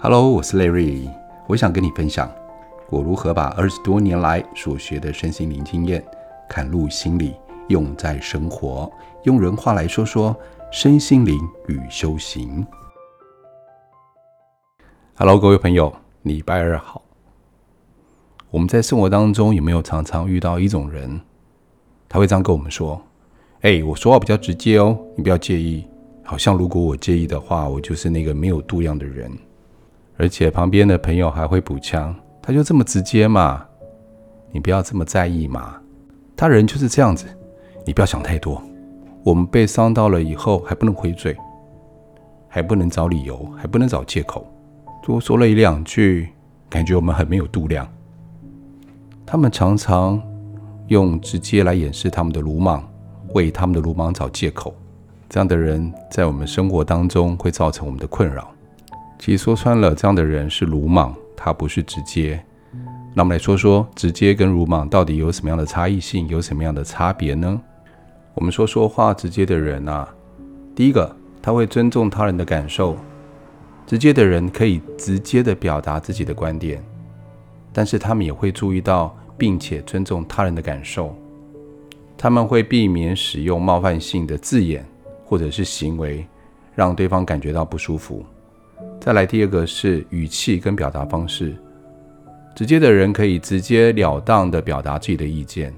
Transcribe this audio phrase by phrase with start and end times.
[0.00, 1.10] Hello，我是 Larry，
[1.48, 2.32] 我想跟你分享
[2.88, 6.04] 我如何把二十多年来所学的身心灵经验，
[6.48, 7.34] 嵌入心里，
[7.66, 8.88] 用在生活。
[9.24, 10.36] 用人话来说说
[10.70, 12.64] 身心灵与修行。
[15.16, 17.02] Hello，各位朋友，礼拜二好。
[18.52, 21.20] 我们在生活当中有没有常常遇到一种人，
[22.08, 23.02] 他会这样跟我们说
[23.62, 25.84] ：“哎，我说话比较直接哦，你不要介意。
[26.22, 29.36] 好像如果我介意的话，我就是那个没有度量的人。”
[30.18, 33.64] 而且旁边的朋友还会补枪，他就这么直接嘛，
[34.50, 35.76] 你不要这么在意嘛，
[36.36, 37.26] 他人就是这样子，
[37.86, 38.60] 你不要想太多。
[39.24, 41.36] 我们被伤到了以后还不能回嘴，
[42.48, 44.46] 还不能找理由，还不能找借口，
[45.02, 46.28] 多说了一两句，
[46.68, 47.86] 感觉我们很没有度量。
[49.24, 50.20] 他们常常
[50.86, 52.82] 用直接来掩饰他们的鲁莽，
[53.34, 54.74] 为他们的鲁莽找借口。
[55.28, 58.50] 这样的人在我们生活当中会造成我们的困扰。
[59.18, 62.42] 其实说穿了，这样的人是鲁莽，他不是直接。
[63.14, 67.60] 那我们来说说，直接跟鲁莽到底有什么样的差异性，有什么样的差别呢？
[68.34, 70.08] 我们说说话直接的人啊，
[70.74, 72.96] 第一个，他会尊重他人的感受。
[73.86, 76.80] 直接的人可以直接的表达自己的观点，
[77.72, 81.16] 但是他们也会注意到，并且尊重他人的感受。
[82.16, 84.86] 他们会避免使用冒犯性的字眼
[85.24, 86.24] 或者是行为，
[86.74, 88.24] 让对方感觉到不舒服。
[89.00, 91.56] 再来第二个是语气跟表达方式，
[92.54, 95.72] 直接的人可以直截了当的表达自己的意见，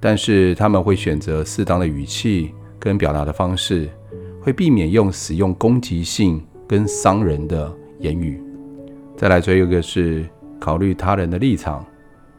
[0.00, 3.90] 但是他们会选择适当的语气跟表达的方式，
[4.40, 8.40] 会避免用使用攻击性跟伤人的言语。
[9.16, 10.24] 再来最后一个是
[10.60, 11.84] 考虑他人的立场，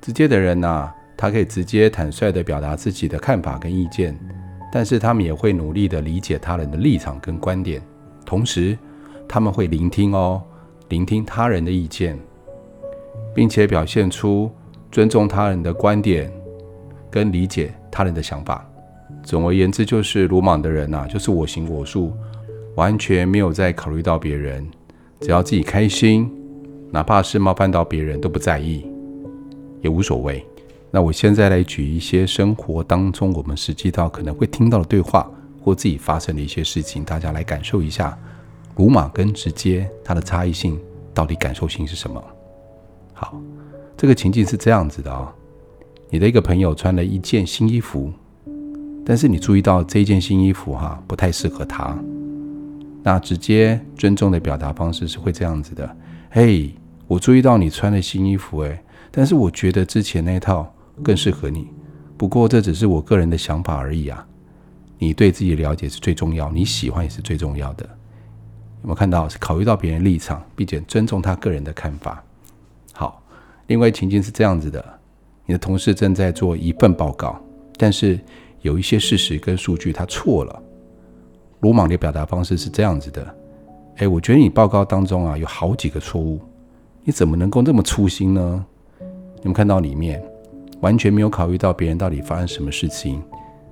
[0.00, 4.18] 直接的人呐、他可以直接坦率的表达自己的看法跟意见，
[4.72, 7.80] 但是他们也会努力的理解他人的立场跟观点，
[8.24, 8.76] 同时。
[9.32, 10.42] 他们会聆听哦，
[10.90, 12.18] 聆听他人的意见，
[13.34, 14.50] 并且表现出
[14.90, 16.30] 尊重他人的观点
[17.10, 18.62] 跟理解他人的想法。
[19.22, 22.12] 总而言之，就是鲁莽的人呐、啊，就是我行我素，
[22.74, 24.68] 完全没有在考虑到别人，
[25.18, 26.30] 只要自己开心，
[26.90, 28.86] 哪怕是冒犯到别人都不在意，
[29.80, 30.44] 也无所谓。
[30.90, 35.26] 那我现在来举一些生活当中我们实际到可能会听到的对话，
[35.62, 38.14] 或自己发生的一些事情，大家来感受一下。
[38.76, 40.80] 鲁莽跟直接，它的差异性
[41.12, 42.22] 到底感受性是什么？
[43.12, 43.40] 好，
[43.96, 45.32] 这个情境是这样子的啊、哦，
[46.10, 48.12] 你的一个朋友穿了一件新衣服，
[49.04, 51.96] 但是你注意到这件新衣服哈、不太适合他，
[53.02, 55.96] 那直接尊重的表达方式是会这样子的：
[56.30, 56.74] 嘿，
[57.06, 61.68] 我注意到你穿了新衣服，诶，但是我觉得之前那套更适合你，
[62.16, 64.26] 不过这只是我个人的想法而已啊。
[64.98, 67.88] 你对自己的了解是最重要，你喜欢也是最重要的。
[68.82, 72.22] 有没有看到是考虑到别人立场，并且尊重他个人的看法？
[72.92, 73.22] 好，
[73.68, 74.84] 另外情境是这样子的：
[75.46, 77.40] 你的同事正在做一份报告，
[77.78, 78.18] 但是
[78.60, 80.62] 有一些事实跟数据他错了。
[81.60, 83.34] 鲁莽的表达方式是这样子的：
[83.98, 86.40] 哎，我觉得你报告当中啊有好几个错误，
[87.04, 88.66] 你怎么能够那么粗心呢？
[89.36, 90.20] 你们看到里面
[90.80, 93.22] 完全没有考虑到别人到底发生什么事情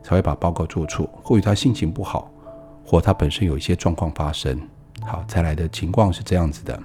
[0.05, 2.31] 才会把报告做错，或许他心情不好，
[2.85, 4.57] 或他本身有一些状况发生。
[5.11, 6.81] 好，再来的情况是这样子的：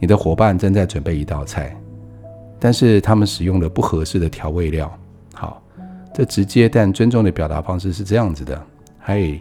[0.00, 1.72] 你的伙伴正在准备一道菜，
[2.58, 4.92] 但是他们使用了不合适的调味料。
[5.32, 5.62] 好，
[6.12, 8.60] 这直接但尊重的表达方式是这样子的：
[8.98, 9.40] 嘿，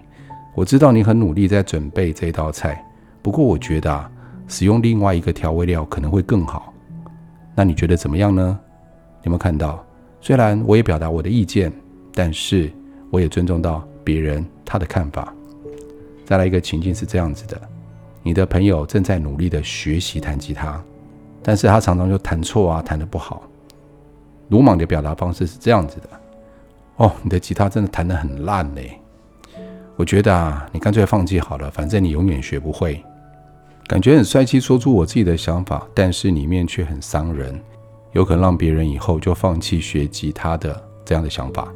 [0.54, 2.86] 我知道你很努力在准备这道菜，
[3.24, 4.12] 不过我觉得啊，
[4.48, 6.72] 使用另外一个调味料可能会更好。
[7.56, 8.60] 那你觉得怎么样呢？
[9.24, 9.84] 有没有看到？
[10.22, 11.74] 虽然我也表达我的意见，
[12.14, 12.72] 但是
[13.10, 15.34] 我也尊重到别人他的看法。
[16.26, 17.62] 再来一个情境是这样子的：
[18.24, 20.84] 你的朋友正在努力的学习弹吉他，
[21.44, 23.44] 但是他常常就弹错啊，弹得不好。
[24.50, 26.10] 鲁莽的表达方式是这样子的：
[26.98, 29.00] 哦，你的吉他真的弹得很烂嘞，
[29.96, 33.02] 我觉得啊，你干脆放弃好了，反正你永远学不会。
[33.88, 37.62] 感觉很帅气，说出我自己的想法，但是里面却很伤人，
[38.14, 41.72] 有可能让别人以后就放弃学吉他的这样的想法。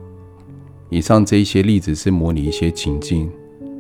[0.90, 3.32] 以上这一些例子是模拟一些情境。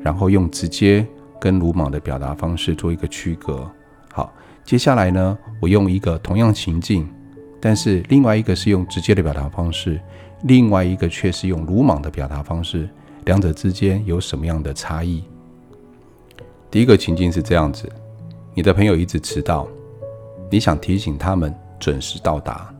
[0.01, 1.05] 然后用直接
[1.39, 3.69] 跟鲁莽的表达方式做一个区隔。
[4.11, 7.07] 好，接下来呢，我用一个同样情境，
[7.59, 9.99] 但是另外一个是用直接的表达方式，
[10.43, 12.89] 另外一个却是用鲁莽的表达方式，
[13.25, 15.23] 两者之间有什么样的差异？
[16.71, 17.89] 第一个情境是这样子：
[18.53, 19.67] 你的朋友一直迟到，
[20.49, 22.73] 你想提醒他们准时到达，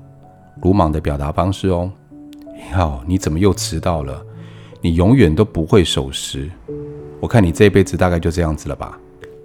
[0.62, 1.92] 鲁莽的表达方式哦。
[2.56, 4.26] 你好，你怎么又迟到了？
[4.82, 6.50] 你永远都不会守时。
[7.22, 8.98] 我看你这一辈子大概就这样子了吧？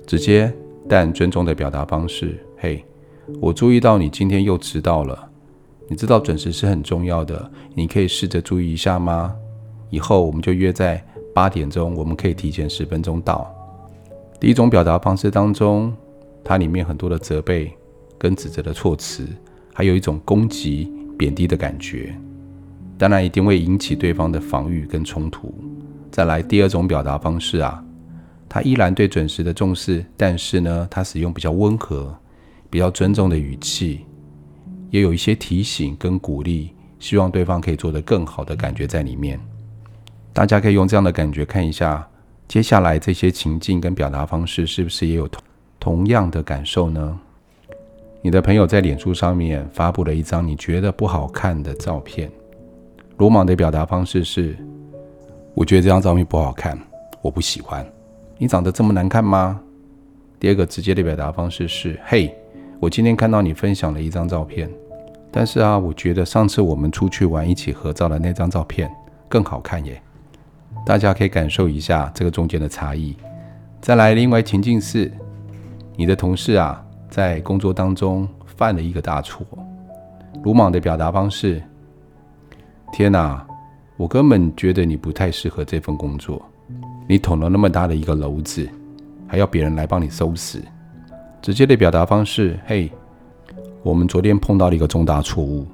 [0.06, 0.53] 直接
[0.88, 2.38] 但尊重的表达方式。
[2.56, 2.85] 嘿，
[3.41, 5.29] 我注意到你今天又迟到了。
[5.88, 9.35] 你知道准时是很重要的，你可以试着注意一下吗？
[9.91, 11.05] 以后我们就约在
[11.35, 13.53] 八点钟，我们可以提前十分钟到。
[14.38, 15.93] 第一种表达方式当中，
[16.44, 17.73] 它里面很多的责备
[18.17, 19.27] 跟指责的措辞，
[19.73, 22.15] 还有一种攻击、贬低的感觉，
[22.97, 25.53] 当然一定会引起对方的防御跟冲突。
[26.14, 27.84] 再来第二种表达方式啊，
[28.49, 32.16] 他依然对准时的重视，但是呢，他使用比较温和、
[32.70, 34.06] 比较尊重的语气。
[34.90, 36.70] 也有一些提醒跟鼓励，
[37.00, 39.40] 希望对方可以做得更好的感觉在里面。
[40.32, 42.08] 大家可以用这样的感觉看一下，
[42.46, 45.43] 接下来这些情境跟表达方式是不是也有同
[45.81, 47.19] 同样的感受呢？
[48.22, 52.31] 你的朋友在脸书上面发布了一张你觉得不好看的照片，
[53.17, 54.56] 鲁莽的表达方式是：
[55.55, 56.77] 我觉得这张照片不好看，
[57.23, 57.87] 我不喜欢。
[58.37, 59.61] 你长得这么难看吗？
[60.41, 62.37] 第二个直接的表达方式是：嘿，
[62.81, 64.69] 我今天看到你分享了一张照片。
[65.31, 68.91] 但是啊，我觉得上次我们出去玩一起合照的那张照片
[69.29, 70.03] 更好看耶。
[70.85, 73.17] 大家可以感受一下这个中间的差异。
[73.81, 75.11] 再来，另外情境是，
[75.97, 79.47] 你的同事啊，在工作当中犯了一个大错，
[80.43, 81.62] 鲁莽的表达方式：
[82.93, 83.47] 天哪，
[83.96, 86.43] 我根本觉得你不太适合这份工作，
[87.08, 88.69] 你捅了那么大的一个篓子，
[89.26, 90.61] 还要别人来帮你收拾。
[91.41, 92.91] 直接的表达方式：嘿。
[93.82, 95.67] 我们昨天碰到了一个重大错误，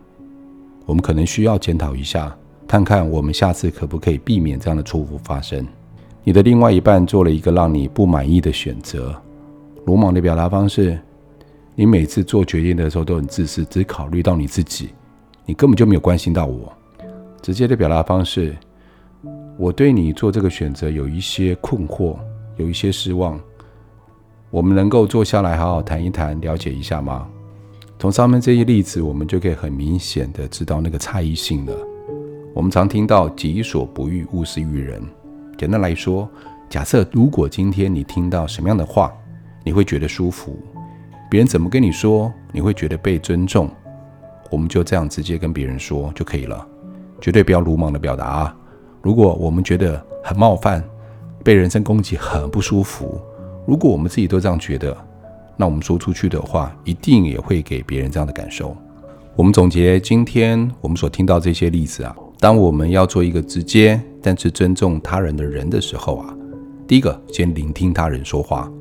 [0.84, 2.36] 我们可能需要检讨一下，
[2.66, 5.64] 看看我们下次可不可以避免这样的错误发生。
[6.24, 9.14] 你的另外一半做了一个让你不满意的选择，
[9.86, 10.98] 鲁莽的表达方式：
[11.76, 14.90] 你每次做决定的时候都很自私，只考虑到你自己，
[15.46, 16.72] 你根本就没有关心到我。
[17.42, 18.56] 直接的表达方式：
[19.56, 22.16] 我对你做这个选择有一些困惑，
[22.56, 23.40] 有一些失望，
[24.50, 27.26] 我们能够坐下来好好谈一谈，了解一下吗？
[27.98, 31.74] 从上面这些例子，我们就可以很明显的知道那个差异性了。
[32.54, 35.02] 我们常听到“己所不欲，勿施于人”。
[35.58, 36.28] 简单来说，
[36.68, 39.12] 假设如果今天你听到什么样的话，
[39.62, 40.58] 你会觉得舒服，
[41.30, 43.70] 别人怎么跟你说，你会觉得被尊重，
[44.50, 46.66] 我们就这样直接跟别人说就可以了，
[47.20, 48.56] 绝对不要鲁莽的表达啊。
[49.02, 50.82] 如果我们觉得很冒犯，
[51.42, 53.20] 被人身攻击很不舒服，
[53.66, 54.96] 如果我们自己都这样觉得。
[55.56, 58.74] 那我们说出去的话，一定也会给别人这样的感受。
[59.36, 66.34] 我们总结今天我们所听到这些例子啊，当我们要做一个直接但是尊重他人的人的时候啊，
[66.86, 68.72] 第一个先聆听他人说话，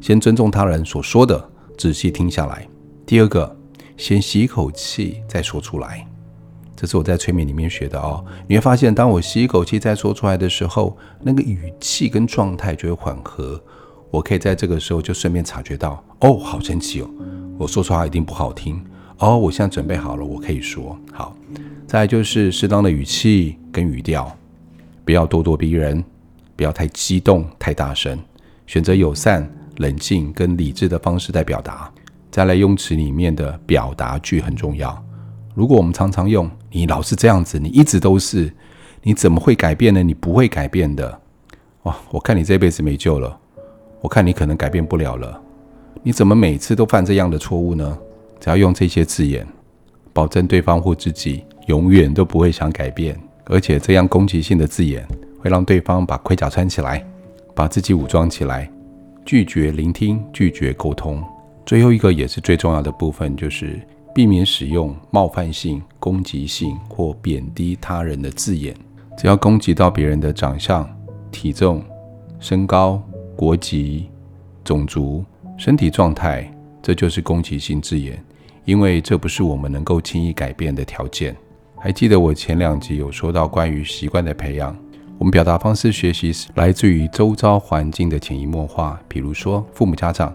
[0.00, 2.68] 先尊重他人所说的，仔细听下来。
[3.04, 3.56] 第二个，
[3.96, 6.06] 先吸一口气再说出来，
[6.82, 8.24] 这是我在催眠里面学的哦。
[8.48, 13.62] 你会发现，当我吸一口气再说出来的时候，那个语气跟状态就会缓和。
[14.10, 17.08] 我可以在这个时候就顺便察觉到，哦，好神奇哦！
[17.56, 18.84] 我说出来一定不好听
[19.18, 19.38] 哦。
[19.38, 21.36] 我现在准备好了，我可以说好。
[21.86, 24.36] 再来就是适当的语气跟语调，
[25.04, 26.04] 不要咄咄逼人，
[26.56, 28.18] 不要太激动、太大声，
[28.66, 31.88] 选择友善、冷静跟理智的方式在表达。
[32.32, 35.00] 再来，用词里面的表达句很重要。
[35.54, 38.52] 如果我们常常用“你老是这样子，你一直都是，
[39.02, 40.02] 你怎么会改变呢？
[40.02, 41.20] 你不会改变的。”
[41.84, 43.38] 哇，我看你这辈子没救了。
[44.00, 45.40] 我看你可能改变不了了，
[46.02, 47.96] 你怎么每次都犯这样的错误呢？
[48.40, 49.46] 只要用这些字眼，
[50.12, 55.06] 保证对方或自己永远都不会想改变，而且这样攻击性的字眼
[55.38, 57.06] 会让对方把盔甲穿起来，
[57.54, 58.68] 把自己武装起来，
[59.24, 61.22] 拒绝聆听，拒绝沟通。
[61.64, 63.80] 最后一个也是最重要的部分，就是
[64.14, 68.74] 避免使用冒犯性、攻击性或贬低他人的字眼。
[69.16, 70.88] 只要攻击到别人的长相、
[71.30, 71.82] 体重、
[72.38, 73.02] 身高。
[73.34, 74.08] 国籍、
[74.62, 75.24] 种族、
[75.56, 76.48] 身体状态，
[76.82, 78.22] 这就是攻击性字眼，
[78.66, 81.34] 因为这不是我们能够轻易改变的条件。
[81.76, 84.76] 还记得我前两集有说到关于习惯的培养，
[85.18, 90.32] 我们表达方式学习是来自于周遭环境的潜移默化，比如说父母、家长，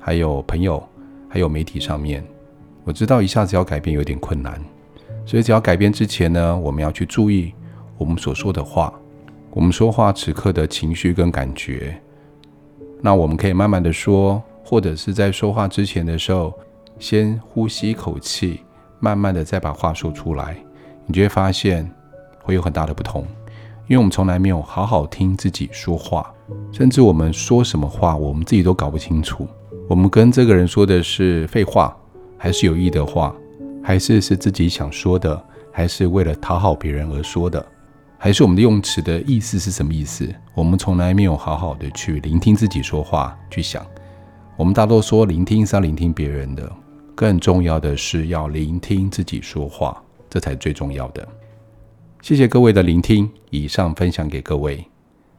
[0.00, 0.82] 还有朋友，
[1.28, 2.24] 还有媒体上面。
[2.88, 4.58] 我知道一下子要改变有点困难，
[5.26, 7.52] 所以只要改变之前呢，我们要去注意
[7.98, 8.90] 我们所说的话，
[9.50, 12.00] 我们说话此刻的情绪跟感觉。
[13.02, 16.58] 那我们可以慢慢的说，或者是在说话之前的时候，
[16.98, 18.60] 先呼吸一口气，
[19.00, 20.56] 慢慢的再把话说出来，
[21.04, 21.86] 你就会发现
[22.42, 23.22] 会有很大的不同。
[23.86, 26.32] 因为我们从来没有好好听自己说话，
[26.72, 29.46] 甚至我们说什么话，我们自己都搞不清楚。
[29.90, 31.94] 我们跟这个人说的是废话，
[32.38, 33.34] 还是有意的话，
[33.82, 37.64] 还是是自己想说的，还是为了讨好别人而说的？
[38.16, 40.28] 还是我们的用词的意思是什么意思？
[40.54, 43.84] 我们从来没有好好的去聆听自己说话，去想
[44.56, 46.68] 我们大多说聆听是要聆听别人的，
[47.14, 51.26] 更重要的是要聆听自己说话，这才最重要的。
[52.20, 54.84] 谢谢各位的聆听，以上分享给各位。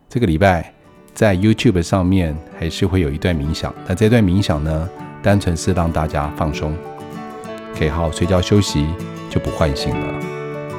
[0.07, 0.73] 这个礼拜
[1.13, 4.89] 在 YouTube 上面还是会有一段冥想，那这段冥想呢，
[5.21, 6.73] 单纯是让大家放松，
[7.77, 8.87] 可以好好睡觉休息，
[9.29, 10.19] 就不唤醒了。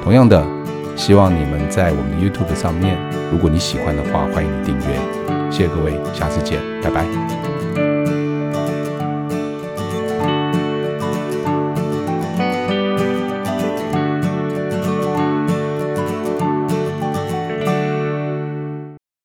[0.03, 0.45] 同样的，
[0.95, 2.97] 希望你们在我们的 YouTube 上面，
[3.31, 5.51] 如果你喜欢的话，欢迎订阅。
[5.51, 7.60] 谢谢各位，下次见，拜拜。